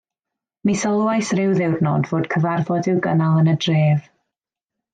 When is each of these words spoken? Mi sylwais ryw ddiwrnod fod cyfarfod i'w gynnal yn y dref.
Mi 0.69 0.73
sylwais 0.83 1.29
ryw 1.39 1.53
ddiwrnod 1.59 2.09
fod 2.13 2.25
cyfarfod 2.35 2.89
i'w 2.93 2.97
gynnal 3.09 3.39
yn 3.43 3.53
y 3.53 3.55
dref. 3.67 4.09